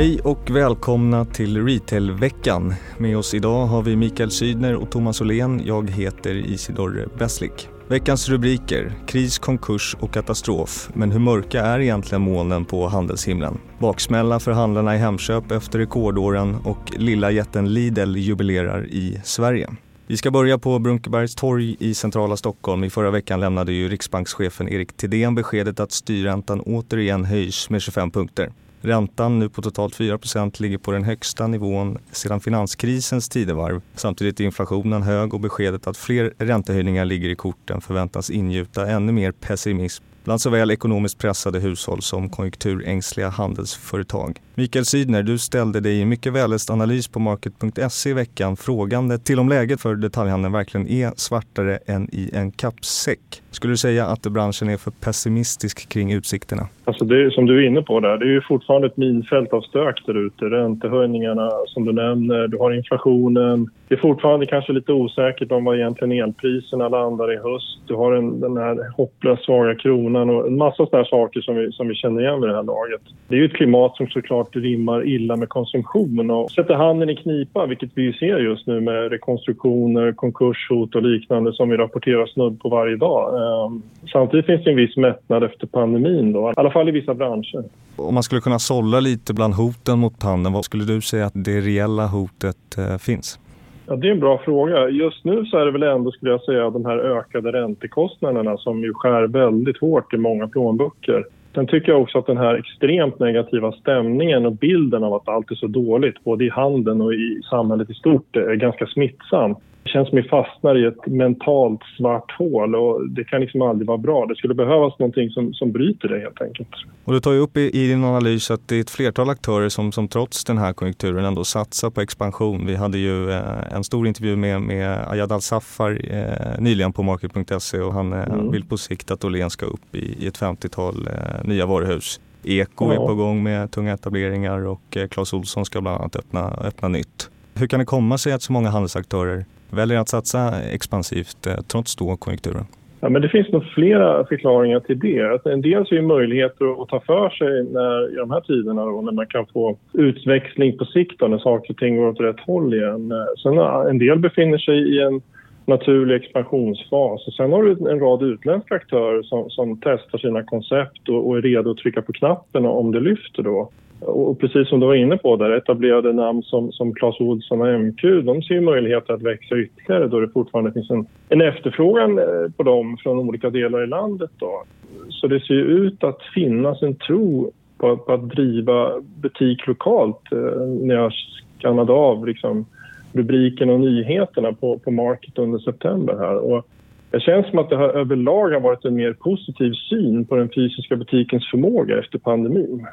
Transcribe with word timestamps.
Hej 0.00 0.20
och 0.20 0.50
välkomna 0.50 1.24
till 1.24 1.66
Retailveckan. 1.66 2.74
Med 2.98 3.18
oss 3.18 3.34
idag 3.34 3.66
har 3.66 3.82
vi 3.82 3.96
Mikael 3.96 4.30
Sydner 4.30 4.74
och 4.74 4.90
Thomas 4.90 5.20
Åhlén. 5.20 5.62
Jag 5.64 5.90
heter 5.90 6.34
Isidor 6.34 7.08
Beslik. 7.18 7.68
Veckans 7.88 8.28
rubriker, 8.28 8.92
kris, 9.06 9.38
konkurs 9.38 9.96
och 10.00 10.12
katastrof. 10.12 10.90
Men 10.94 11.12
hur 11.12 11.18
mörka 11.18 11.60
är 11.60 11.80
egentligen 11.80 12.22
molnen 12.22 12.64
på 12.64 12.88
handelshimlen? 12.88 13.58
Baksmälla 13.78 14.40
för 14.40 14.52
handlarna 14.52 14.94
i 14.94 14.98
Hemköp 14.98 15.50
efter 15.50 15.78
rekordåren 15.78 16.56
och 16.64 16.92
lilla 16.96 17.30
jätten 17.30 17.74
Lidl 17.74 18.16
jubilerar 18.16 18.86
i 18.86 19.20
Sverige. 19.24 19.70
Vi 20.06 20.16
ska 20.16 20.30
börja 20.30 20.58
på 20.58 20.78
Brunkebergs 20.78 21.34
torg 21.34 21.76
i 21.78 21.94
centrala 21.94 22.36
Stockholm. 22.36 22.84
I 22.84 22.90
förra 22.90 23.10
veckan 23.10 23.40
lämnade 23.40 23.72
ju 23.72 23.88
riksbankschefen 23.88 24.68
Erik 24.68 24.96
Thedéen 24.96 25.34
beskedet 25.34 25.80
att 25.80 25.92
styrräntan 25.92 26.60
återigen 26.60 27.24
höjs 27.24 27.70
med 27.70 27.82
25 27.82 28.10
punkter. 28.10 28.52
Räntan 28.80 29.38
nu 29.38 29.48
på 29.48 29.62
totalt 29.62 29.96
4% 29.96 30.62
ligger 30.62 30.78
på 30.78 30.92
den 30.92 31.04
högsta 31.04 31.46
nivån 31.46 31.98
sedan 32.12 32.40
finanskrisens 32.40 33.28
tidevarv. 33.28 33.82
Samtidigt 33.94 34.40
är 34.40 34.44
inflationen 34.44 35.02
hög 35.02 35.34
och 35.34 35.40
beskedet 35.40 35.86
att 35.86 35.96
fler 35.96 36.34
räntehöjningar 36.38 37.04
ligger 37.04 37.28
i 37.28 37.34
korten 37.34 37.80
förväntas 37.80 38.30
ingjuta 38.30 38.86
ännu 38.86 39.12
mer 39.12 39.32
pessimism 39.32 40.04
bland 40.24 40.40
såväl 40.40 40.70
ekonomiskt 40.70 41.18
pressade 41.18 41.60
hushåll 41.60 42.02
som 42.02 42.28
konjunkturängsliga 42.28 43.28
handelsföretag. 43.28 44.40
Mikael 44.54 44.84
Sydner, 44.84 45.22
du 45.22 45.38
ställde 45.38 45.80
dig 45.80 46.00
i 46.00 46.04
mycket 46.04 46.32
välläst 46.32 46.70
analys 46.70 47.08
på 47.08 47.18
Market.se 47.18 48.10
i 48.10 48.12
veckan 48.12 48.56
frågande 48.56 49.18
till 49.18 49.38
om 49.38 49.48
läget 49.48 49.80
för 49.80 49.94
detaljhandeln 49.94 50.52
verkligen 50.52 50.88
är 50.88 51.12
svartare 51.16 51.78
än 51.86 52.08
i 52.12 52.30
en 52.32 52.52
kappsäck. 52.52 53.39
Skulle 53.50 53.72
du 53.72 53.76
säga 53.76 54.06
att 54.06 54.22
branschen 54.22 54.68
är 54.68 54.76
för 54.76 54.90
pessimistisk 54.90 55.88
kring 55.88 56.12
utsikterna? 56.12 56.68
Alltså 56.84 57.04
det 57.04 57.32
som 57.32 57.46
du 57.46 57.64
är 57.64 57.66
inne 57.66 57.82
på 57.82 58.00
där, 58.00 58.18
det 58.18 58.24
är 58.24 58.30
ju 58.30 58.40
fortfarande 58.40 58.86
ett 58.86 58.96
minfält 58.96 59.52
av 59.52 59.60
stök 59.60 60.06
där 60.06 60.26
ute. 60.26 60.44
Räntehöjningarna 60.44 61.50
som 61.66 61.84
du 61.84 61.92
nämner, 61.92 62.48
du 62.48 62.58
har 62.58 62.72
inflationen. 62.72 63.70
Det 63.88 63.94
är 63.94 63.98
fortfarande 64.00 64.46
kanske 64.46 64.72
lite 64.72 64.92
osäkert 64.92 65.52
om 65.52 65.64
vad 65.64 65.76
egentligen 65.76 66.12
elpriserna 66.12 66.88
landar 66.88 67.32
i 67.32 67.36
höst. 67.36 67.78
Du 67.86 67.94
har 67.94 68.12
en, 68.12 68.40
den 68.40 68.56
här 68.56 68.92
hopplöst 68.96 69.44
svaga 69.44 69.74
kronan 69.74 70.30
och 70.30 70.46
en 70.46 70.56
massa 70.56 70.86
sådana 70.86 71.04
saker 71.04 71.40
som 71.40 71.56
vi, 71.56 71.72
som 71.72 71.88
vi 71.88 71.94
känner 71.94 72.20
igen 72.22 72.40
vid 72.40 72.50
det 72.50 72.56
här 72.56 72.62
laget. 72.62 73.00
Det 73.28 73.34
är 73.34 73.38
ju 73.38 73.44
ett 73.44 73.52
klimat 73.52 73.96
som 73.96 74.06
såklart 74.06 74.56
rimmar 74.56 75.08
illa 75.08 75.36
med 75.36 75.48
konsumtion 75.48 76.30
och 76.30 76.50
sätter 76.50 76.74
handen 76.74 77.10
i 77.10 77.16
knipa, 77.16 77.66
vilket 77.66 77.90
vi 77.94 78.12
ser 78.12 78.38
just 78.38 78.66
nu 78.66 78.80
med 78.80 79.10
rekonstruktioner, 79.10 80.12
konkurshot 80.12 80.94
och 80.94 81.02
liknande 81.02 81.52
som 81.52 81.68
vi 81.68 81.76
rapporterar 81.76 82.26
snudd 82.26 82.60
på 82.60 82.68
varje 82.68 82.96
dag. 82.96 83.39
Ehm, 83.40 83.82
samtidigt 84.12 84.46
finns 84.46 84.64
det 84.64 84.70
en 84.70 84.76
viss 84.76 84.96
mättnad 84.96 85.44
efter 85.44 85.66
pandemin 85.66 86.32
då, 86.32 86.50
i 86.50 86.54
alla 86.56 86.70
fall 86.70 86.88
i 86.88 86.92
vissa 86.92 87.14
branscher. 87.14 87.64
Om 87.96 88.14
man 88.14 88.22
skulle 88.22 88.40
kunna 88.40 88.58
sålla 88.58 89.00
lite 89.00 89.34
bland 89.34 89.54
hoten 89.54 89.98
mot 89.98 90.22
handeln, 90.22 90.54
vad 90.54 90.64
skulle 90.64 90.84
du 90.84 91.00
säga 91.00 91.26
att 91.26 91.32
det 91.34 91.60
reella 91.60 92.06
hotet 92.06 92.78
eh, 92.78 92.98
finns? 92.98 93.38
Ja, 93.86 93.96
det 93.96 94.08
är 94.08 94.12
en 94.12 94.20
bra 94.20 94.38
fråga. 94.38 94.88
Just 94.88 95.24
nu 95.24 95.44
så 95.44 95.58
är 95.58 95.66
det 95.66 95.72
väl 95.72 95.82
ändå, 95.82 96.10
skulle 96.10 96.30
jag 96.30 96.42
säga, 96.42 96.70
de 96.70 96.84
här 96.84 96.98
ökade 96.98 97.52
räntekostnaderna 97.52 98.56
som 98.56 98.82
ju 98.82 98.94
skär 98.94 99.26
väldigt 99.26 99.80
hårt 99.80 100.14
i 100.14 100.16
många 100.16 100.48
plånböcker. 100.48 101.24
Sen 101.54 101.66
tycker 101.66 101.92
jag 101.92 102.02
också 102.02 102.18
att 102.18 102.26
den 102.26 102.36
här 102.36 102.54
extremt 102.54 103.18
negativa 103.18 103.72
stämningen 103.72 104.46
och 104.46 104.52
bilden 104.52 105.04
av 105.04 105.14
att 105.14 105.28
allt 105.28 105.50
är 105.50 105.54
så 105.54 105.66
dåligt, 105.66 106.24
både 106.24 106.44
i 106.44 106.50
handeln 106.50 107.00
och 107.00 107.14
i 107.14 107.40
samhället 107.50 107.90
i 107.90 107.94
stort, 107.94 108.36
är 108.36 108.54
ganska 108.54 108.86
smittsam. 108.86 109.56
Det 109.82 109.88
känns 109.88 110.08
som 110.08 110.16
vi 110.16 110.22
fastnar 110.22 110.78
i 110.78 110.86
ett 110.86 111.06
mentalt 111.06 111.80
svart 111.96 112.32
hål 112.38 112.74
och 112.74 113.08
det 113.08 113.24
kan 113.24 113.40
liksom 113.40 113.62
aldrig 113.62 113.88
vara 113.88 113.98
bra. 113.98 114.26
Det 114.26 114.36
skulle 114.36 114.54
behövas 114.54 114.98
någonting 114.98 115.30
som, 115.30 115.54
som 115.54 115.72
bryter 115.72 116.08
det 116.08 116.20
helt 116.20 116.42
enkelt. 116.42 116.68
Och 117.04 117.12
du 117.12 117.20
tar 117.20 117.32
ju 117.32 117.38
upp 117.38 117.56
i, 117.56 117.60
i 117.60 117.88
din 117.88 118.04
analys 118.04 118.50
att 118.50 118.68
det 118.68 118.76
är 118.76 118.80
ett 118.80 118.90
flertal 118.90 119.30
aktörer 119.30 119.68
som, 119.68 119.92
som 119.92 120.08
trots 120.08 120.44
den 120.44 120.58
här 120.58 120.72
konjunkturen 120.72 121.24
ändå 121.24 121.44
satsar 121.44 121.90
på 121.90 122.00
expansion. 122.00 122.66
Vi 122.66 122.74
hade 122.74 122.98
ju 122.98 123.30
eh, 123.30 123.74
en 123.74 123.84
stor 123.84 124.06
intervju 124.06 124.36
med, 124.36 124.62
med 124.62 124.98
Ayad 125.08 125.32
Al-Safar 125.32 126.00
eh, 126.10 126.62
nyligen 126.62 126.92
på 126.92 127.02
Market.se 127.02 127.80
och 127.80 127.92
han 127.92 128.12
eh, 128.12 128.22
mm. 128.22 128.50
vill 128.50 128.64
på 128.64 128.76
sikt 128.76 129.10
att 129.10 129.24
Åhlén 129.24 129.50
ska 129.50 129.66
upp 129.66 129.94
i, 129.94 130.24
i 130.24 130.26
ett 130.26 130.38
50-tal 130.38 131.06
eh, 131.06 131.48
nya 131.48 131.66
varuhus. 131.66 132.20
Eko 132.44 132.86
ja. 132.86 132.92
är 132.92 133.06
på 133.06 133.14
gång 133.14 133.42
med 133.42 133.70
tunga 133.70 133.92
etableringar 133.92 134.66
och 134.66 134.96
eh, 134.96 135.08
Clas 135.08 135.32
Olsson 135.32 135.64
ska 135.64 135.80
bland 135.80 136.00
annat 136.00 136.16
öppna, 136.16 136.50
öppna 136.50 136.88
nytt. 136.88 137.30
Hur 137.54 137.66
kan 137.66 137.80
det 137.80 137.86
komma 137.86 138.18
sig 138.18 138.32
att 138.32 138.42
så 138.42 138.52
många 138.52 138.70
handelsaktörer 138.70 139.44
väljer 139.72 139.98
att 139.98 140.08
satsa 140.08 140.62
expansivt 140.62 141.46
eh, 141.46 141.54
trots 141.54 141.96
då 141.96 142.16
konjunkturen? 142.16 142.64
Ja, 143.00 143.08
men 143.08 143.22
det 143.22 143.28
finns 143.28 143.48
nog 143.48 143.64
flera 143.64 144.26
förklaringar 144.26 144.80
till 144.80 144.98
det. 144.98 145.22
Alltså, 145.22 145.50
en 145.50 145.62
del 145.62 145.82
är 145.90 146.02
möjligheter 146.02 146.82
att 146.82 146.88
ta 146.88 147.00
för 147.00 147.30
sig 147.30 147.64
när, 147.72 148.12
i 148.12 148.16
de 148.16 148.30
här 148.30 148.40
tiderna 148.40 148.84
då, 148.84 149.00
när 149.00 149.12
man 149.12 149.26
kan 149.26 149.46
få 149.46 149.76
utväxling 149.92 150.78
på 150.78 150.84
sikt 150.84 151.18
då, 151.18 151.26
när 151.26 151.38
saker 151.38 151.70
och 151.70 151.78
ting 151.78 151.96
går 151.96 152.08
åt 152.08 152.20
rätt 152.20 152.40
håll 152.40 152.74
igen. 152.74 153.12
Eh, 153.12 153.26
sen 153.42 153.58
en 153.88 153.98
del 153.98 154.18
befinner 154.18 154.58
sig 154.58 154.96
i 154.96 155.02
en 155.02 155.20
naturlig 155.66 156.14
expansionsfas. 156.14 157.26
Och 157.26 157.32
sen 157.32 157.52
har 157.52 157.62
du 157.62 157.70
en 157.90 158.00
rad 158.00 158.22
utländska 158.22 158.74
aktörer 158.74 159.22
som, 159.22 159.50
som 159.50 159.80
testar 159.80 160.18
sina 160.18 160.42
koncept 160.42 161.08
och, 161.08 161.28
och, 161.28 161.38
är 161.38 161.42
redo 161.42 161.70
att 161.70 161.76
trycka 161.76 162.02
på 162.02 162.12
knappen 162.12 162.66
om 162.66 162.92
det 162.92 163.00
lyfter. 163.00 163.42
Då. 163.42 163.70
Och 164.00 164.38
precis 164.38 164.68
som 164.68 164.80
du 164.80 164.86
var 164.86 164.94
inne 164.94 165.16
på, 165.16 165.36
där 165.36 165.50
etablerade 165.50 166.12
namn 166.12 166.42
som, 166.42 166.72
som 166.72 166.94
Clas 166.94 167.20
Ohlson 167.20 167.60
och 167.60 167.80
MQ 167.80 168.02
de 168.02 168.42
ser 168.42 168.60
möjligheter 168.60 169.14
att 169.14 169.22
växa 169.22 169.58
ytterligare 169.58 170.08
då 170.08 170.20
det 170.20 170.28
fortfarande 170.28 170.72
finns 170.72 170.90
en, 170.90 171.06
en 171.28 171.40
efterfrågan 171.40 172.18
eh, 172.18 172.50
på 172.56 172.62
dem 172.62 172.96
från 173.02 173.18
olika 173.18 173.50
delar 173.50 173.82
i 173.82 173.86
landet. 173.86 174.30
Då. 174.38 174.62
Så 175.08 175.26
det 175.26 175.40
ser 175.40 175.54
ut 175.54 176.04
att 176.04 176.22
finnas 176.34 176.82
en 176.82 176.94
tro 176.94 177.52
på, 177.78 177.96
på 177.96 178.12
att 178.12 178.28
driva 178.28 179.00
butik 179.00 179.66
lokalt 179.66 180.32
eh, 180.32 180.66
när 180.66 180.94
jag 180.94 181.12
skannade 181.58 181.92
av 181.92 182.26
liksom, 182.26 182.66
rubriken 183.12 183.70
och 183.70 183.80
nyheterna 183.80 184.52
på, 184.52 184.78
på 184.78 184.90
Market 184.90 185.38
under 185.38 185.58
september. 185.58 186.16
här. 186.18 186.36
Och 186.36 186.66
det 187.10 187.20
känns 187.20 187.50
som 187.50 187.58
att 187.58 187.70
det 187.70 187.76
här 187.76 187.88
överlag 187.88 188.50
har 188.50 188.60
varit 188.60 188.84
en 188.84 188.94
mer 188.94 189.12
positiv 189.12 189.72
syn 189.72 190.24
på 190.24 190.36
den 190.36 190.48
fysiska 190.48 190.96
butikens 190.96 191.50
förmåga 191.50 191.98
efter 191.98 192.18
pandemin. 192.18 192.86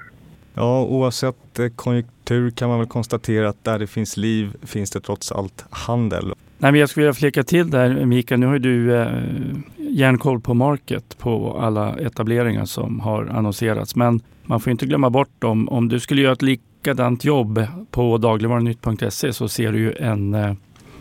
Ja, 0.58 0.84
oavsett 0.84 1.60
eh, 1.60 1.68
konjunktur 1.68 2.52
kan 2.52 2.70
man 2.70 2.80
väl 2.80 2.88
konstatera 2.88 3.50
att 3.50 3.64
där 3.64 3.80
det 3.80 3.88
finns 3.88 4.18
liv 4.18 4.54
finns 4.64 4.92
det 4.92 5.00
trots 5.00 5.32
allt 5.32 5.66
handel. 5.70 6.34
Nej, 6.58 6.72
men 6.72 6.80
jag 6.80 6.90
skulle 6.90 7.04
vilja 7.04 7.14
flika 7.14 7.44
till 7.44 7.70
där 7.70 8.06
Mikael, 8.06 8.40
nu 8.40 8.46
har 8.46 8.60
du 8.60 8.96
eh, 8.96 9.08
järnkoll 9.78 10.42
på 10.42 10.54
Market 10.54 11.18
på 11.18 11.58
alla 11.60 11.96
etableringar 11.96 12.66
som 12.66 13.00
har 13.00 13.26
annonserats. 13.26 13.96
Men 13.96 14.22
man 14.44 14.60
får 14.60 14.72
inte 14.72 14.86
glömma 14.86 15.10
bort 15.10 15.44
om, 15.44 15.70
om 15.70 15.88
du 15.88 16.00
skulle 16.00 16.22
göra 16.22 16.34
ett 16.34 16.42
likadant 16.42 17.24
jobb 17.24 17.68
på 17.92 18.18
dagligvarunytt.se 18.18 19.34
så 19.34 19.48
ser 19.48 19.72
du 19.72 19.80
ju 19.80 19.94
en, 19.94 20.34
eh, 20.34 20.54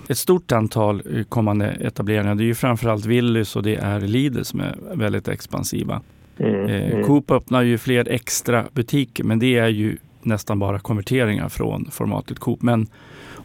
ett 0.09 0.19
stort 0.19 0.53
antal 0.53 1.03
eh, 1.15 1.25
kommande 1.25 1.67
etableringar. 1.67 2.35
Det 2.35 2.43
är 2.43 2.47
ju 2.47 2.55
framförallt 2.55 3.07
Willys 3.07 3.57
och 3.57 3.63
det 3.63 3.77
är 3.77 4.01
Lidl 4.01 4.43
som 4.43 4.61
är 4.61 4.77
väldigt 4.95 5.29
expansiva. 5.29 6.03
Mm, 6.39 6.67
eh, 6.67 6.93
mm. 6.93 7.05
Coop 7.05 7.31
öppnar 7.31 7.63
ju 7.63 7.79
fler 7.79 8.09
extra 8.09 8.65
butiker 8.73 9.25
men 9.25 9.39
det 9.39 9.59
är 9.59 9.69
ju 9.69 9.97
nästan 10.23 10.59
bara 10.59 10.79
konverteringar 10.79 11.49
från 11.49 11.85
formatet 11.91 12.39
Coop. 12.39 12.63
Men, 12.63 12.87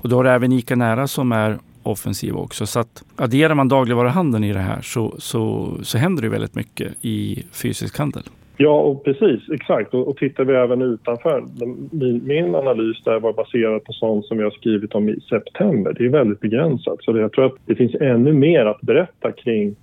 och 0.02 0.10
då 0.10 0.16
har 0.16 0.26
även 0.26 0.52
ICA 0.52 0.76
Nära 0.76 1.08
som 1.08 1.32
är 1.32 1.58
offensiv 1.84 2.36
också. 2.36 2.66
Så 2.66 2.80
att 2.80 3.04
adderar 3.16 3.56
man 3.56 3.68
dagligvaruhandeln 3.68 4.44
i 4.44 4.54
det 4.54 4.60
här 4.60 4.82
så, 4.82 5.16
så, 5.18 5.72
så 5.82 5.98
händer 5.98 6.24
det 6.24 6.30
väldigt 6.30 6.56
mycket 6.56 6.94
i 7.02 7.44
fysisk 7.52 7.98
handel. 7.98 8.24
Ja, 8.58 8.80
och 8.82 9.04
precis. 9.04 9.50
Exakt. 9.50 9.94
Och, 9.94 10.08
och 10.08 10.18
tittar 10.18 10.44
vi 10.44 10.54
även 10.54 10.82
utanför. 10.82 11.44
Min, 11.92 12.22
min 12.28 12.56
analys 12.56 13.04
där 13.04 13.20
var 13.20 13.34
baserad 13.34 13.84
på 13.84 13.94
sånt 13.94 14.26
som 14.26 14.38
vi 14.38 14.44
har 14.44 14.52
skrivit 14.52 14.96
om 14.96 15.10
i 15.10 15.20
september. 15.30 15.96
Det 15.98 16.06
är 16.06 16.10
väldigt 16.10 16.40
begränsat. 16.40 16.98
Så 17.02 17.12
det, 17.12 17.22
jag 17.22 17.32
tror 17.32 17.46
att 17.46 17.56
det 17.66 17.76
finns 17.76 17.96
ännu 17.96 18.34
mer 18.34 18.66
att 18.66 18.82
berätta 18.82 19.32
kring 19.32 19.76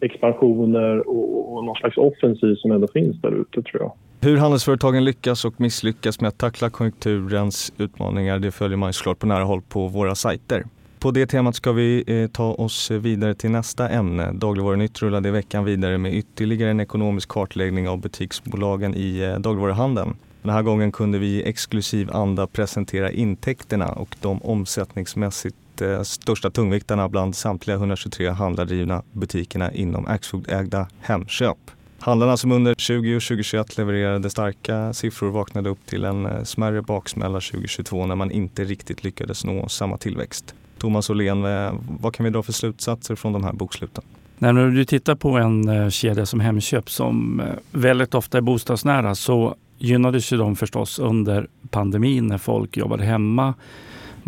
expansioner 0.00 1.08
och, 1.08 1.56
och 1.56 1.64
någon 1.64 1.76
slags 1.76 1.96
offensiv 1.96 2.54
som 2.54 2.72
ändå 2.72 2.88
finns 2.88 3.20
där 3.20 3.40
ute 3.40 3.62
tror 3.62 3.82
jag. 3.82 3.92
Hur 4.20 4.36
handelsföretagen 4.36 5.04
lyckas 5.04 5.44
och 5.44 5.60
misslyckas 5.60 6.20
med 6.20 6.28
att 6.28 6.38
tackla 6.38 6.70
konjunkturens 6.70 7.72
utmaningar 7.78 8.38
det 8.38 8.50
följer 8.50 8.76
man 8.76 8.92
såklart 8.92 9.18
på 9.18 9.26
nära 9.26 9.44
håll 9.44 9.62
på 9.68 9.88
våra 9.88 10.14
sajter. 10.14 10.64
På 10.98 11.10
det 11.10 11.26
temat 11.26 11.54
ska 11.54 11.72
vi 11.72 12.04
eh, 12.06 12.30
ta 12.30 12.52
oss 12.52 12.90
vidare 12.90 13.34
till 13.34 13.50
nästa 13.50 13.88
ämne. 13.88 14.32
Dagligvarunytt 14.32 15.02
rullade 15.02 15.28
i 15.28 15.32
veckan 15.32 15.64
vidare 15.64 15.98
med 15.98 16.14
ytterligare 16.14 16.70
en 16.70 16.80
ekonomisk 16.80 17.28
kartläggning 17.28 17.88
av 17.88 18.00
butiksbolagen 18.00 18.94
i 18.94 19.20
eh, 19.20 19.40
dagligvaruhandeln. 19.40 20.16
Den 20.42 20.52
här 20.52 20.62
gången 20.62 20.92
kunde 20.92 21.18
vi 21.18 21.26
i 21.26 21.48
exklusiv 21.48 22.10
anda 22.12 22.46
presentera 22.46 23.10
intäkterna 23.10 23.88
och 23.88 24.16
de 24.20 24.42
omsättningsmässigt 24.42 25.56
de 25.78 26.04
största 26.04 26.50
tungviktarna 26.50 27.08
bland 27.08 27.36
samtliga 27.36 27.76
123 27.76 28.28
handlardrivna 28.28 29.02
butikerna 29.12 29.72
inom 29.72 30.06
Axfood-ägda 30.06 30.86
Hemköp. 31.00 31.58
Handlarna 32.00 32.36
som 32.36 32.52
under 32.52 32.74
20 32.74 33.16
och 33.16 33.22
2021 33.22 33.78
levererade 33.78 34.30
starka 34.30 34.92
siffror 34.92 35.30
vaknade 35.30 35.70
upp 35.70 35.86
till 35.86 36.04
en 36.04 36.26
eh, 36.26 36.42
smärre 36.44 36.82
baksmälla 36.82 37.40
2022 37.40 38.06
när 38.06 38.14
man 38.14 38.30
inte 38.30 38.64
riktigt 38.64 39.04
lyckades 39.04 39.44
nå 39.44 39.68
samma 39.68 39.98
tillväxt. 39.98 40.54
Thomas 40.78 41.10
Åhlén, 41.10 41.44
eh, 41.44 41.74
vad 42.00 42.14
kan 42.14 42.24
vi 42.24 42.30
dra 42.30 42.42
för 42.42 42.52
slutsatser 42.52 43.14
från 43.14 43.32
de 43.32 43.44
här 43.44 43.52
boksluten? 43.52 44.04
När 44.38 44.52
du 44.52 44.84
tittar 44.84 45.14
på 45.14 45.30
en 45.30 45.90
kedja 45.90 46.26
som 46.26 46.40
Hemköp 46.40 46.90
som 46.90 47.42
väldigt 47.72 48.14
ofta 48.14 48.38
är 48.38 48.42
bostadsnära 48.42 49.14
så 49.14 49.54
gynnades 49.78 50.32
ju 50.32 50.36
de 50.36 50.56
förstås 50.56 50.98
under 50.98 51.46
pandemin 51.70 52.26
när 52.26 52.38
folk 52.38 52.76
jobbade 52.76 53.04
hemma. 53.04 53.54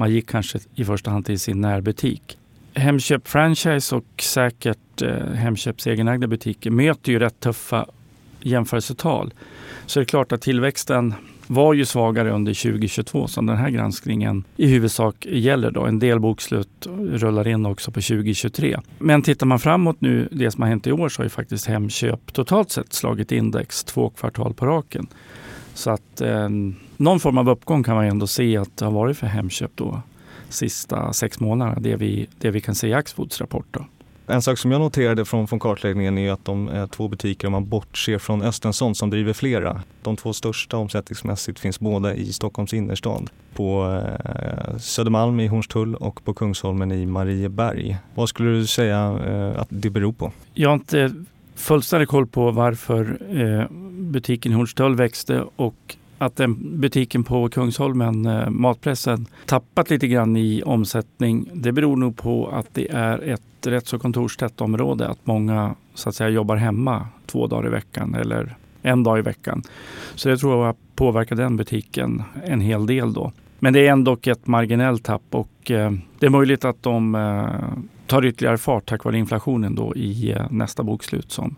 Man 0.00 0.10
gick 0.10 0.28
kanske 0.28 0.58
i 0.74 0.84
första 0.84 1.10
hand 1.10 1.26
till 1.26 1.40
sin 1.40 1.60
närbutik. 1.60 2.38
Hemköp 2.74 3.28
franchise 3.28 3.96
och 3.96 4.04
säkert 4.22 5.02
eh, 5.02 5.32
Hemköps 5.32 5.86
egenägda 5.86 6.26
butiker 6.26 6.70
möter 6.70 7.12
ju 7.12 7.18
rätt 7.18 7.40
tuffa 7.40 7.86
jämförelsetal. 8.40 9.34
Så 9.86 10.00
det 10.00 10.04
är 10.04 10.04
klart 10.04 10.32
att 10.32 10.42
tillväxten 10.42 11.14
var 11.46 11.74
ju 11.74 11.84
svagare 11.84 12.30
under 12.30 12.54
2022 12.54 13.26
som 13.26 13.46
den 13.46 13.56
här 13.56 13.70
granskningen 13.70 14.44
i 14.56 14.66
huvudsak 14.66 15.26
gäller. 15.26 15.70
Då. 15.70 15.86
En 15.86 15.98
del 15.98 16.20
bokslut 16.20 16.86
rullar 17.12 17.48
in 17.48 17.66
också 17.66 17.90
på 17.90 18.00
2023. 18.00 18.80
Men 18.98 19.22
tittar 19.22 19.46
man 19.46 19.58
framåt 19.58 20.00
nu, 20.00 20.28
det 20.32 20.50
som 20.50 20.62
har 20.62 20.68
hänt 20.68 20.86
i 20.86 20.92
år, 20.92 21.08
så 21.08 21.20
har 21.20 21.24
ju 21.24 21.30
faktiskt 21.30 21.66
Hemköp 21.66 22.32
totalt 22.32 22.70
sett 22.70 22.92
slagit 22.92 23.32
index 23.32 23.84
två 23.84 24.10
kvartal 24.10 24.54
på 24.54 24.66
raken. 24.66 25.06
Så 25.80 25.90
att 25.90 26.20
eh, 26.20 26.48
någon 26.96 27.20
form 27.20 27.38
av 27.38 27.48
uppgång 27.48 27.82
kan 27.82 27.94
man 27.94 28.04
ändå 28.04 28.26
se 28.26 28.56
att 28.56 28.76
det 28.76 28.84
har 28.84 28.92
varit 28.92 29.18
för 29.18 29.26
Hemköp 29.26 29.70
då 29.74 30.02
sista 30.48 31.12
sex 31.12 31.40
månaderna, 31.40 31.80
det 31.80 31.96
vi, 31.96 32.28
det 32.38 32.50
vi 32.50 32.60
kan 32.60 32.74
se 32.74 32.88
i 32.88 32.94
Axfoods 32.94 33.40
rapport. 33.40 33.66
Då. 33.70 33.84
En 34.26 34.42
sak 34.42 34.58
som 34.58 34.72
jag 34.72 34.80
noterade 34.80 35.24
från, 35.24 35.48
från 35.48 35.60
kartläggningen 35.60 36.18
är 36.18 36.32
att 36.32 36.44
de 36.44 36.68
är 36.68 36.86
två 36.86 37.08
butiker, 37.08 37.46
om 37.46 37.52
man 37.52 37.68
bortser 37.68 38.18
från 38.18 38.42
Östensson 38.42 38.94
som 38.94 39.10
driver 39.10 39.32
flera. 39.32 39.82
De 40.02 40.16
två 40.16 40.32
största 40.32 40.76
omsättningsmässigt 40.76 41.58
finns 41.58 41.80
båda 41.80 42.14
i 42.14 42.32
Stockholms 42.32 42.74
innerstad. 42.74 43.30
På 43.54 44.00
eh, 44.24 44.76
Södermalm 44.78 45.40
i 45.40 45.46
Hornstull 45.46 45.94
och 45.94 46.24
på 46.24 46.34
Kungsholmen 46.34 46.92
i 46.92 47.06
Marieberg. 47.06 47.96
Vad 48.14 48.28
skulle 48.28 48.50
du 48.50 48.66
säga 48.66 49.18
eh, 49.26 49.60
att 49.60 49.68
det 49.70 49.90
beror 49.90 50.12
på? 50.12 50.32
Jag 50.54 50.68
har 50.68 50.74
inte 50.74 51.12
fullständig 51.54 52.08
koll 52.08 52.26
på 52.26 52.50
varför 52.50 53.18
eh, 53.30 53.66
butiken 54.10 54.52
i 54.52 54.54
Hornstull 54.54 54.96
växte 54.96 55.44
och 55.56 55.96
att 56.18 56.36
den 56.36 56.80
butiken 56.80 57.24
på 57.24 57.48
Kungsholmen, 57.48 58.26
eh, 58.26 58.50
Matpressen, 58.50 59.26
tappat 59.46 59.90
lite 59.90 60.08
grann 60.08 60.36
i 60.36 60.62
omsättning. 60.62 61.50
Det 61.54 61.72
beror 61.72 61.96
nog 61.96 62.16
på 62.16 62.48
att 62.48 62.66
det 62.72 62.90
är 62.90 63.18
ett 63.18 63.42
rätt 63.66 63.86
så 63.86 63.98
kontorstätt 63.98 64.60
område. 64.60 65.08
Att 65.08 65.26
många 65.26 65.74
så 65.94 66.08
att 66.08 66.14
säga 66.14 66.30
jobbar 66.30 66.56
hemma 66.56 67.06
två 67.26 67.46
dagar 67.46 67.66
i 67.66 67.70
veckan 67.70 68.14
eller 68.14 68.56
en 68.82 69.02
dag 69.02 69.18
i 69.18 69.22
veckan. 69.22 69.62
Så 70.14 70.28
det 70.28 70.36
tror 70.36 70.66
jag 70.66 70.76
påverkar 70.94 71.36
den 71.36 71.56
butiken 71.56 72.22
en 72.44 72.60
hel 72.60 72.86
del 72.86 73.12
då. 73.12 73.32
Men 73.58 73.72
det 73.72 73.86
är 73.86 73.92
ändå 73.92 74.16
ett 74.22 74.46
marginellt 74.46 75.04
tapp 75.04 75.22
och 75.30 75.70
eh, 75.70 75.92
det 76.18 76.26
är 76.26 76.30
möjligt 76.30 76.64
att 76.64 76.82
de 76.82 77.14
eh, 77.14 77.82
tar 78.06 78.24
ytterligare 78.24 78.58
fart 78.58 78.86
tack 78.86 79.04
vare 79.04 79.18
inflationen 79.18 79.74
då 79.74 79.96
i 79.96 80.32
eh, 80.32 80.46
nästa 80.50 80.82
bokslut 80.82 81.32
som 81.32 81.56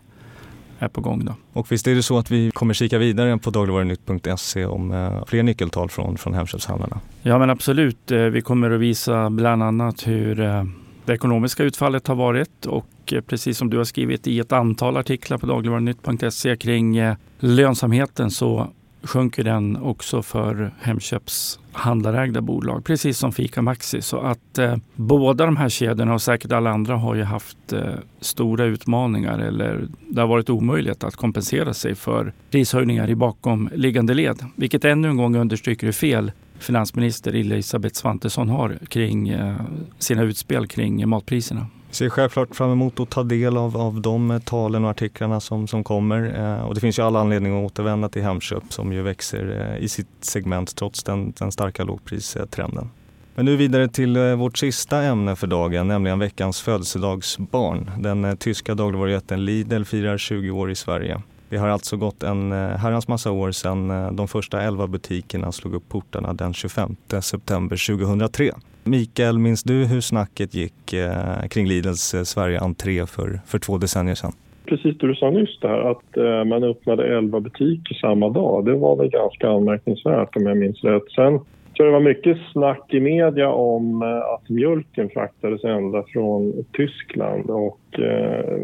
är 0.83 0.87
på 0.87 1.01
gång. 1.01 1.25
Då. 1.25 1.35
Och 1.53 1.71
visst 1.71 1.87
är 1.87 1.95
det 1.95 2.03
så 2.03 2.17
att 2.17 2.31
vi 2.31 2.51
kommer 2.51 2.73
kika 2.73 2.97
vidare 2.97 3.37
på 3.37 3.49
dagligvarunytt.se 3.49 4.65
om 4.65 4.91
eh, 4.91 5.25
fler 5.25 5.43
nyckeltal 5.43 5.89
från, 5.89 6.17
från 6.17 6.33
Hemköpshandlarna? 6.33 6.99
Ja 7.21 7.39
men 7.39 7.49
absolut. 7.49 8.11
Eh, 8.11 8.19
vi 8.19 8.41
kommer 8.41 8.71
att 8.71 8.79
visa 8.79 9.29
bland 9.29 9.63
annat 9.63 10.07
hur 10.07 10.39
eh, 10.39 10.63
det 11.05 11.13
ekonomiska 11.13 11.63
utfallet 11.63 12.07
har 12.07 12.15
varit 12.15 12.65
och 12.65 13.13
precis 13.27 13.57
som 13.57 13.69
du 13.69 13.77
har 13.77 13.83
skrivit 13.83 14.27
i 14.27 14.39
ett 14.39 14.51
antal 14.51 14.97
artiklar 14.97 15.37
på 15.37 15.45
dagligvarunytt.se 15.45 16.57
kring 16.57 16.99
lönsamheten 17.39 18.31
så 18.31 18.67
sjunker 19.03 19.43
den 19.43 19.77
också 19.77 20.21
för 20.21 20.73
Hemköps 20.81 21.59
handlarägda 21.71 22.41
bolag, 22.41 22.85
precis 22.85 23.17
som 23.17 23.31
Fika 23.31 23.61
Maxi. 23.61 24.01
Så 24.01 24.19
att 24.19 24.57
eh, 24.57 24.75
båda 24.95 25.45
de 25.45 25.57
här 25.57 25.69
kedjorna 25.69 26.13
och 26.13 26.21
säkert 26.21 26.51
alla 26.51 26.69
andra 26.69 26.95
har 26.95 27.15
ju 27.15 27.23
haft 27.23 27.73
eh, 27.73 27.81
stora 28.19 28.65
utmaningar 28.65 29.39
eller 29.39 29.87
det 30.09 30.21
har 30.21 30.27
varit 30.27 30.49
omöjligt 30.49 31.03
att 31.03 31.15
kompensera 31.15 31.73
sig 31.73 31.95
för 31.95 32.33
prishöjningar 32.51 33.09
i 33.09 33.15
bakomliggande 33.15 34.13
led. 34.13 34.45
Vilket 34.55 34.85
ännu 34.85 35.07
en 35.07 35.17
gång 35.17 35.35
understryker 35.35 35.87
hur 35.87 35.93
fel 35.93 36.31
finansminister 36.59 37.33
Elisabeth 37.33 37.95
Svantesson 37.95 38.49
har 38.49 38.77
kring 38.87 39.29
eh, 39.29 39.55
sina 39.99 40.23
utspel 40.23 40.67
kring 40.67 41.09
matpriserna 41.09 41.67
ser 41.95 42.09
självklart 42.09 42.55
fram 42.55 42.71
emot 42.71 42.99
att 42.99 43.09
ta 43.09 43.23
del 43.23 43.57
av, 43.57 43.77
av 43.77 44.01
de 44.01 44.41
talen 44.45 44.83
och 44.83 44.89
artiklarna 44.89 45.39
som, 45.39 45.67
som 45.67 45.83
kommer. 45.83 46.39
Eh, 46.39 46.65
och 46.65 46.75
det 46.75 46.81
finns 46.81 46.99
ju 46.99 47.03
all 47.03 47.15
anledning 47.15 47.57
att 47.57 47.71
återvända 47.71 48.09
till 48.09 48.23
Hemköp 48.23 48.63
som 48.69 48.93
ju 48.93 49.01
växer 49.01 49.71
eh, 49.75 49.83
i 49.83 49.87
sitt 49.87 50.07
segment 50.21 50.75
trots 50.75 51.03
den, 51.03 51.33
den 51.39 51.51
starka 51.51 51.83
lågpristrenden. 51.83 52.89
Men 53.35 53.45
nu 53.45 53.55
vidare 53.55 53.87
till 53.87 54.15
eh, 54.15 54.35
vårt 54.35 54.57
sista 54.57 55.01
ämne 55.01 55.35
för 55.35 55.47
dagen, 55.47 55.87
nämligen 55.87 56.19
veckans 56.19 56.61
födelsedagsbarn. 56.61 57.91
Den 57.97 58.25
eh, 58.25 58.35
tyska 58.35 58.75
dagligvarujätten 58.75 59.45
Lidl 59.45 59.83
firar 59.83 60.17
20 60.17 60.51
år 60.51 60.71
i 60.71 60.75
Sverige. 60.75 61.21
Det 61.49 61.57
har 61.57 61.67
alltså 61.67 61.97
gått 61.97 62.23
en 62.23 62.51
eh, 62.51 62.57
herrans 62.57 63.07
massa 63.07 63.31
år 63.31 63.51
sedan 63.51 63.91
eh, 63.91 64.11
de 64.11 64.27
första 64.27 64.61
11 64.61 64.87
butikerna 64.87 65.51
slog 65.51 65.73
upp 65.73 65.89
portarna 65.89 66.33
den 66.33 66.53
25 66.53 66.95
september 67.21 67.87
2003. 67.97 68.53
Mikael, 68.83 69.39
minns 69.39 69.63
du 69.63 69.85
hur 69.85 70.01
snacket 70.01 70.53
gick 70.53 70.93
eh, 70.93 71.47
kring 71.49 71.67
Lidls 71.67 72.13
eh, 72.13 72.23
Sverige-entré 72.23 73.05
för, 73.05 73.39
för 73.45 73.59
två 73.59 73.77
decennier 73.77 74.15
sedan? 74.15 74.31
Precis 74.65 74.97
det 74.97 75.07
du 75.07 75.15
sa 75.15 75.29
nyss 75.29 75.59
där, 75.61 75.91
att 75.91 76.17
eh, 76.17 76.43
man 76.43 76.63
öppnade 76.63 77.17
11 77.17 77.39
butiker 77.39 77.95
samma 77.95 78.29
dag. 78.29 78.65
Det 78.65 78.75
var 78.75 78.95
väl 78.95 79.09
ganska 79.09 79.49
anmärkningsvärt 79.49 80.35
om 80.35 80.45
jag 80.45 80.57
minns 80.57 80.83
rätt. 80.83 81.11
Sen 81.15 81.39
så 81.77 81.83
det 81.83 81.91
var 81.91 81.99
mycket 81.99 82.37
snack 82.51 82.93
i 82.93 82.99
media 82.99 83.49
om 83.49 84.01
eh, 84.01 84.33
att 84.33 84.49
mjölken 84.49 85.09
fraktades 85.09 85.63
ända 85.63 86.03
från 86.07 86.65
Tyskland 86.71 87.49
och 87.49 87.99
eh, 87.99 88.61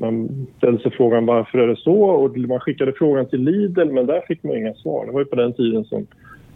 man 0.00 0.46
ställde 0.56 0.82
sig 0.82 0.90
frågan 0.90 1.26
varför 1.26 1.58
är 1.58 1.66
det 1.66 1.76
så 1.76 2.02
och 2.02 2.38
man 2.38 2.60
skickade 2.60 2.92
frågan 2.92 3.26
till 3.26 3.42
Lidl 3.42 3.92
men 3.92 4.06
där 4.06 4.20
fick 4.28 4.42
man 4.42 4.56
inga 4.56 4.74
svar. 4.74 5.06
Det 5.06 5.12
var 5.12 5.20
ju 5.20 5.26
på 5.26 5.36
den 5.36 5.52
tiden 5.52 5.84
som 5.84 6.06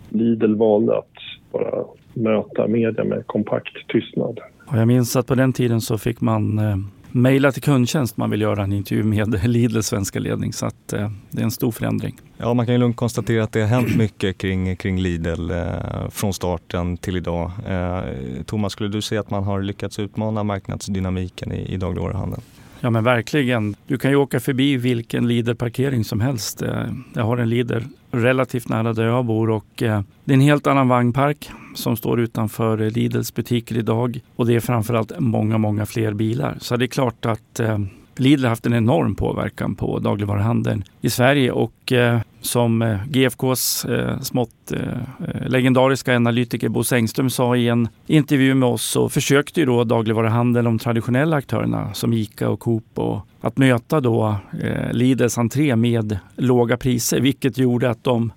Lidl 0.08 0.54
valde 0.54 0.98
att 0.98 1.11
bara 1.52 1.84
möta 2.14 2.68
media 2.68 3.04
med 3.04 3.26
kompakt 3.26 3.88
tystnad. 3.88 4.40
Och 4.66 4.78
jag 4.78 4.88
minns 4.88 5.16
att 5.16 5.26
på 5.26 5.34
den 5.34 5.52
tiden 5.52 5.80
så 5.80 5.98
fick 5.98 6.20
man 6.20 6.58
eh, 6.58 6.76
mejla 7.10 7.52
till 7.52 7.62
kundtjänst 7.62 8.16
man 8.16 8.30
vill 8.30 8.40
göra 8.40 8.62
en 8.62 8.72
intervju 8.72 9.04
med 9.04 9.44
Lidls 9.48 9.86
svenska 9.86 10.20
ledning. 10.20 10.52
Så 10.52 10.66
att, 10.66 10.92
eh, 10.92 11.10
det 11.30 11.40
är 11.40 11.44
en 11.44 11.50
stor 11.50 11.70
förändring. 11.70 12.16
Ja, 12.36 12.54
man 12.54 12.66
kan 12.66 12.74
ju 12.74 12.78
lugnt 12.78 12.96
konstatera 12.96 13.44
att 13.44 13.52
det 13.52 13.60
har 13.60 13.68
hänt 13.68 13.96
mycket 13.96 14.38
kring, 14.38 14.76
kring 14.76 15.00
Lidl 15.00 15.50
eh, 15.50 16.08
från 16.10 16.32
starten 16.32 16.96
till 16.96 17.16
idag. 17.16 17.50
Eh, 17.68 18.00
Thomas, 18.46 18.72
skulle 18.72 18.88
du 18.88 19.02
säga 19.02 19.20
att 19.20 19.30
man 19.30 19.44
har 19.44 19.62
lyckats 19.62 19.98
utmana 19.98 20.42
marknadsdynamiken 20.42 21.52
i, 21.52 21.74
i 21.74 21.76
dagligvaruhandeln? 21.76 22.42
Ja 22.80 22.90
men 22.90 23.04
verkligen. 23.04 23.74
Du 23.86 23.98
kan 23.98 24.10
ju 24.10 24.16
åka 24.16 24.40
förbi 24.40 24.76
vilken 24.76 25.28
Lidl-parkering 25.28 26.04
som 26.04 26.20
helst. 26.20 26.62
Eh, 26.62 26.84
jag 27.14 27.22
har 27.22 27.38
en 27.38 27.48
Lidl 27.48 27.80
relativt 28.12 28.68
nära 28.68 28.92
där 28.92 29.04
jag 29.04 29.24
bor 29.24 29.50
och 29.50 29.82
eh, 29.82 30.00
det 30.24 30.32
är 30.32 30.34
en 30.34 30.40
helt 30.40 30.66
annan 30.66 30.88
vagnpark 30.88 31.50
som 31.74 31.96
står 31.96 32.20
utanför 32.20 32.80
eh, 32.80 32.90
Lidls 32.90 33.34
butiker 33.34 33.76
idag 33.76 34.20
och 34.36 34.46
det 34.46 34.54
är 34.54 34.60
framförallt 34.60 35.12
många, 35.18 35.58
många 35.58 35.86
fler 35.86 36.12
bilar. 36.12 36.56
Så 36.60 36.76
det 36.76 36.84
är 36.84 36.86
klart 36.86 37.26
att 37.26 37.60
eh, 37.60 37.78
Lidl 38.16 38.42
har 38.42 38.48
haft 38.48 38.66
en 38.66 38.74
enorm 38.74 39.14
påverkan 39.14 39.74
på 39.74 39.98
dagligvaruhandeln 39.98 40.84
i 41.00 41.10
Sverige 41.10 41.52
och 41.52 41.92
eh, 41.92 42.20
som 42.42 42.82
eh, 42.82 42.98
GFKs 43.06 43.84
eh, 43.84 44.20
smått 44.20 44.72
eh, 44.72 44.80
eh 45.18 45.48
legendariska 45.48 46.16
analytiker 46.16 46.68
Bosse 46.68 46.96
Engström 46.96 47.30
sa 47.30 47.56
i 47.56 47.68
en 47.68 47.88
intervju 48.06 48.54
med 48.54 48.68
oss 48.68 48.82
så 48.82 49.08
försökte 49.08 49.60
ju 49.60 49.66
då 49.66 49.84
dagligvaruhandeln, 49.84 50.64
de 50.64 50.78
traditionella 50.78 51.36
aktörerna 51.36 51.94
som 51.94 52.12
ICA 52.12 52.48
och 52.48 52.60
Coop 52.60 52.84
och 52.94 53.26
att 53.40 53.56
möta 53.56 54.00
då 54.00 54.36
eh, 54.62 54.92
Lidls 54.92 55.38
entré 55.38 55.76
med 55.76 56.18
låga 56.36 56.76
priser 56.76 57.20
vilket 57.20 57.58
gjorde 57.58 57.90
att 57.90 58.04
de 58.04 58.32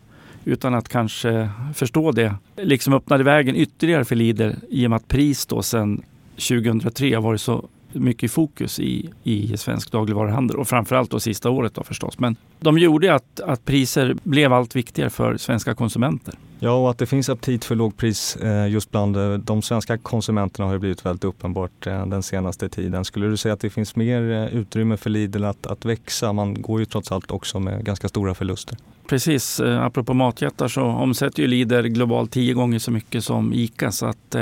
utan 0.46 0.74
att 0.74 0.90
kanske 0.90 1.50
förstå 1.74 2.12
det, 2.12 2.36
liksom 2.58 2.94
öppnade 2.94 3.24
vägen 3.24 3.56
ytterligare 3.56 4.06
för 4.06 4.16
Lidl 4.16 4.52
i 4.70 4.86
och 4.86 4.90
med 4.90 4.98
att 4.98 5.08
pris 5.08 5.46
då 5.46 5.62
sedan 5.62 6.02
2003 6.36 7.16
har 7.16 7.22
varit 7.22 7.42
så 7.42 7.66
mycket 7.96 8.24
i 8.24 8.28
fokus 8.28 8.80
i, 8.80 9.10
i 9.24 9.58
svensk 9.58 9.92
dagligvaruhandel 9.92 10.58
och 10.58 10.68
framförallt 10.68 11.12
då 11.12 11.20
sista 11.20 11.50
året 11.50 11.74
då 11.74 11.84
förstås. 11.84 12.20
Men 12.20 12.36
de 12.60 12.78
gjorde 12.78 13.16
att, 13.16 13.40
att 13.40 13.66
priser 13.66 14.16
blev 14.24 14.54
allt 14.54 14.76
viktigare 14.76 15.10
för 15.10 15.38
svenska 15.38 15.74
konsumenter. 15.74 16.34
Ja, 16.60 16.72
och 16.72 16.90
att 16.90 16.98
det 16.98 17.06
finns 17.06 17.30
aptit 17.30 17.66
för 17.66 17.76
lågpris 17.76 18.36
eh, 18.36 18.68
just 18.68 18.92
bland 18.92 19.18
eh, 19.18 19.34
de 19.34 19.62
svenska 19.62 19.98
konsumenterna 19.98 20.66
har 20.66 20.74
ju 20.74 20.80
blivit 20.80 21.06
väldigt 21.06 21.24
uppenbart 21.24 21.88
eh, 21.88 22.06
den 22.06 22.24
senaste 22.24 22.70
tiden. 22.70 23.06
Skulle 23.06 23.28
du 23.28 23.38
säga 23.38 23.54
att 23.54 23.60
det 23.60 23.70
finns 23.70 23.96
mer 23.96 24.50
utrymme 24.54 24.98
för 24.98 25.10
Lidl 25.10 25.44
att, 25.44 25.68
att 25.68 25.86
växa? 25.86 26.34
Man 26.34 26.62
går 26.62 26.80
ju 26.80 26.86
trots 26.86 27.12
allt 27.12 27.32
också 27.32 27.60
med 27.60 27.86
ganska 27.86 28.08
stora 28.08 28.34
förluster. 28.34 28.78
Precis, 29.10 29.60
apropå 29.60 30.14
matjättar 30.14 30.68
så 30.68 30.82
omsätter 30.82 31.42
ju 31.42 31.48
Lidl 31.48 31.88
globalt 31.88 32.32
tio 32.32 32.54
gånger 32.54 32.80
så 32.80 32.92
mycket 32.92 33.24
som 33.24 33.54
ICA 33.54 33.92
så 33.92 34.06
att 34.06 34.36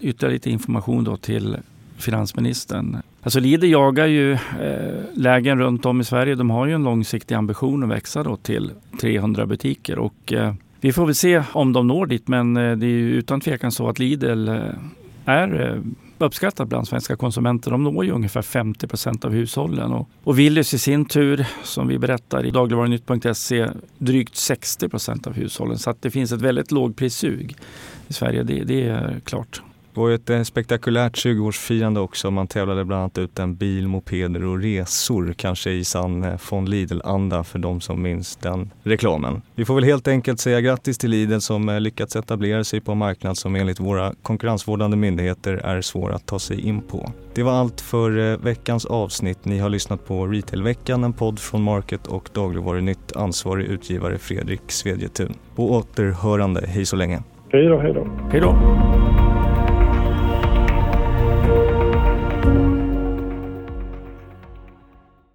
ytterligare 0.00 0.32
lite 0.32 0.50
information 0.50 1.04
då 1.04 1.16
till 1.16 1.56
finansministern. 1.98 2.96
Alltså 3.22 3.40
Lidl 3.40 3.66
jagar 3.66 4.06
ju 4.06 4.32
eh, 4.32 4.38
lägen 5.14 5.58
runt 5.58 5.86
om 5.86 6.00
i 6.00 6.04
Sverige. 6.04 6.34
De 6.34 6.50
har 6.50 6.66
ju 6.66 6.72
en 6.72 6.84
långsiktig 6.84 7.34
ambition 7.34 7.82
att 7.82 7.88
växa 7.88 8.22
då 8.22 8.36
till 8.36 8.70
300 9.00 9.46
butiker 9.46 9.98
och 9.98 10.32
eh, 10.32 10.54
vi 10.80 10.92
får 10.92 11.06
väl 11.06 11.14
se 11.14 11.42
om 11.52 11.72
de 11.72 11.86
når 11.86 12.06
dit 12.06 12.28
men 12.28 12.56
eh, 12.56 12.76
det 12.76 12.86
är 12.86 12.90
ju 12.90 13.14
utan 13.14 13.40
tvekan 13.40 13.72
så 13.72 13.88
att 13.88 13.98
Lidl 13.98 14.48
eh, 14.48 14.56
är 15.24 15.70
eh, 15.70 15.80
uppskattat 16.18 16.68
bland 16.68 16.88
svenska 16.88 17.16
konsumenter. 17.16 17.70
De 17.70 17.84
når 17.84 18.04
ju 18.04 18.10
ungefär 18.10 18.42
50 18.42 18.86
procent 18.86 19.24
av 19.24 19.32
hushållen. 19.32 19.92
Och, 19.92 20.08
och 20.24 20.38
Willys 20.38 20.74
i 20.74 20.78
sin 20.78 21.04
tur, 21.04 21.46
som 21.64 21.88
vi 21.88 21.98
berättar 21.98 22.46
i 22.46 22.50
dagligvarunytt.se, 22.50 23.68
drygt 23.98 24.36
60 24.36 24.88
procent 24.88 25.26
av 25.26 25.32
hushållen. 25.32 25.78
Så 25.78 25.90
att 25.90 26.02
det 26.02 26.10
finns 26.10 26.32
ett 26.32 26.40
väldigt 26.40 26.70
lågprissug 26.70 27.56
i 28.08 28.12
Sverige, 28.12 28.42
det, 28.42 28.64
det 28.64 28.88
är 28.88 29.20
klart. 29.24 29.62
Det 29.96 30.00
var 30.00 30.08
ju 30.08 30.14
ett 30.14 30.30
eh, 30.30 30.42
spektakulärt 30.42 31.12
20-årsfirande 31.12 31.98
också. 31.98 32.30
Man 32.30 32.46
tävlade 32.46 32.84
bland 32.84 33.00
annat 33.00 33.18
ut 33.18 33.38
en 33.38 33.56
bil, 33.56 33.88
mopeder 33.88 34.44
och 34.44 34.62
resor. 34.62 35.34
Kanske 35.36 35.70
i 35.70 35.84
sann 35.84 36.24
eh, 36.24 36.40
von 36.50 36.70
Lidl-anda 36.70 37.44
för 37.44 37.58
de 37.58 37.80
som 37.80 38.02
minns 38.02 38.36
den 38.36 38.72
reklamen. 38.82 39.42
Vi 39.54 39.64
får 39.64 39.74
väl 39.74 39.84
helt 39.84 40.08
enkelt 40.08 40.40
säga 40.40 40.60
grattis 40.60 40.98
till 40.98 41.10
Lidl 41.10 41.38
som 41.38 41.68
eh, 41.68 41.80
lyckats 41.80 42.16
etablera 42.16 42.64
sig 42.64 42.80
på 42.80 42.92
en 42.92 42.98
marknad 42.98 43.38
som 43.38 43.56
enligt 43.56 43.80
våra 43.80 44.14
konkurrensvårdande 44.22 44.96
myndigheter 44.96 45.54
är 45.54 45.80
svår 45.80 46.12
att 46.12 46.26
ta 46.26 46.38
sig 46.38 46.60
in 46.60 46.82
på. 46.82 47.12
Det 47.34 47.42
var 47.42 47.52
allt 47.52 47.80
för 47.80 48.36
veckans 48.36 48.84
avsnitt. 48.84 49.44
Ni 49.44 49.58
har 49.58 49.68
lyssnat 49.68 50.06
på 50.06 50.26
Retailveckan, 50.26 51.04
en 51.04 51.12
podd 51.12 51.38
från 51.38 51.62
Market 51.62 52.06
och 52.06 52.28
Dagligvarunytt. 52.32 53.16
Ansvarig 53.16 53.66
utgivare 53.66 54.18
Fredrik 54.18 54.62
Svedjetun. 54.68 55.34
På 55.54 55.72
återhörande, 55.72 56.66
hej 56.66 56.86
så 56.86 56.96
länge. 56.96 57.22
Hej 57.52 57.64
då, 57.66 57.78
hej 57.78 57.92
då. 57.92 58.06
Hej 58.30 58.40
då. 58.40 58.56